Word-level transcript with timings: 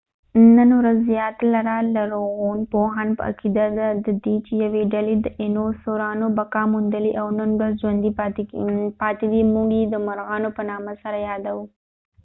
نن 0.57 0.69
ورځ 0.79 0.97
زیاتره 1.11 1.75
لرغونپوهان 1.95 3.07
په 3.17 3.21
عقیده 3.29 3.65
دي 4.23 4.35
چې 4.45 4.53
یوې 4.63 4.83
ډلې 4.93 5.15
د 5.19 5.23
داینوسورانو 5.27 6.25
بقا 6.39 6.63
موندلې 6.73 7.11
او 7.21 7.27
نن 7.39 7.49
ورځ 7.59 7.73
ژوندي 7.81 8.11
پاتې 9.01 9.25
دي 9.31 9.41
موږ 9.53 9.69
یې 9.79 9.85
د 9.89 9.95
مرغانو 10.07 10.49
په 10.57 10.61
نامه 10.69 10.93
سره 11.03 11.17
یادوو 11.29 11.63